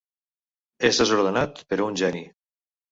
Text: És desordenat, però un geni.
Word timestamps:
És 0.89 1.03
desordenat, 1.03 1.63
però 1.71 1.89
un 1.93 2.05
geni. 2.05 2.29